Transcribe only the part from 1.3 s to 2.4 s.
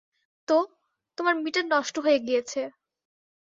metre নষ্ট হয়ে